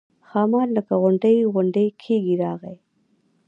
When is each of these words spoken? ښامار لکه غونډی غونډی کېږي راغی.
ښامار 0.29 0.67
لکه 0.77 0.93
غونډی 1.01 1.35
غونډی 1.53 1.87
کېږي 2.01 2.35
راغی. 2.43 2.75